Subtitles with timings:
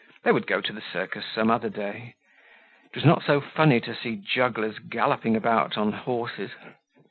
[0.23, 2.15] They would go to the circus some other day;
[2.85, 6.49] it was not so funny to see jugglers galloping about on horses.